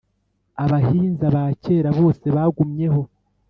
abahinza 0.63 1.25
ba 1.35 1.43
cyera 1.63 1.89
bose 1.99 2.25
bagumyeho 2.35 3.01